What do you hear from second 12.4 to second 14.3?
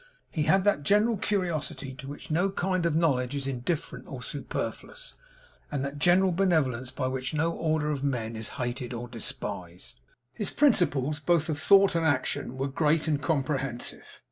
were great and comprehensive.